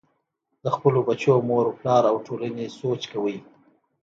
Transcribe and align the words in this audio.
د 0.63 0.65
خپلو 0.75 0.99
بچو 1.07 1.33
مور 1.49 1.65
و 1.69 1.77
پلار 1.79 2.03
او 2.11 2.15
ټولنې 2.27 2.65
سوچ 2.79 3.01
کوئ- 3.11 3.37